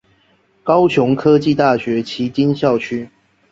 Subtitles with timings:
[0.63, 3.07] 高雄科技大學旗津校區